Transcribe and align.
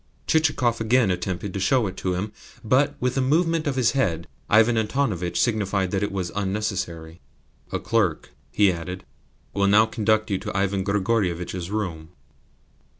Chichikov 0.25 0.81
again 0.81 1.11
attempted 1.11 1.53
to 1.53 1.59
show 1.59 1.85
it 1.85 1.95
to 1.97 2.15
him, 2.15 2.31
but, 2.63 2.95
with 2.99 3.17
a 3.19 3.21
movement 3.21 3.67
of 3.67 3.75
his 3.75 3.91
head, 3.91 4.27
Ivan 4.49 4.75
Antonovitch 4.75 5.39
signified 5.39 5.91
that 5.91 5.99
that 6.01 6.11
was 6.11 6.31
unnecessary. 6.35 7.21
"A 7.71 7.77
clerk," 7.79 8.31
he 8.51 8.71
added, 8.71 9.05
"will 9.53 9.67
now 9.67 9.85
conduct 9.85 10.31
you 10.31 10.39
to 10.39 10.57
Ivan 10.57 10.83
Grigorievitch's 10.83 11.69
room." 11.69 12.09